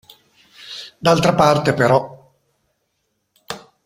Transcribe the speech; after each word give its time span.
D'altra 1.09 1.35
parte, 1.43 1.75
però. 1.83 1.99